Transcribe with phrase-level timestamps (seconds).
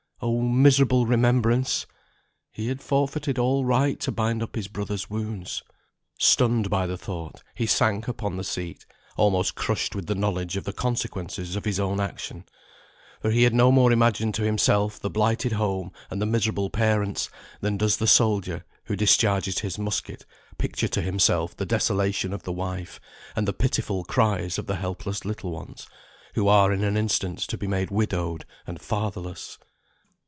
[0.23, 1.87] Oh miserable remembrance!
[2.51, 5.63] He had forfeited all right to bind up his brother's wounds.
[6.19, 8.85] Stunned by the thought, he sank upon the seat,
[9.17, 12.45] almost crushed with the knowledge of the consequences of his own action;
[13.19, 17.31] for he had no more imagined to himself the blighted home, and the miserable parents,
[17.61, 20.23] than does the soldier, who discharges his musket,
[20.59, 22.99] picture to himself the desolation of the wife,
[23.35, 25.87] and the pitiful cries of the helpless little ones,
[26.35, 29.57] who are in an instant to be made widowed and fatherless.